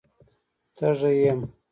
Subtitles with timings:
[0.75, 1.39] _تږی يم.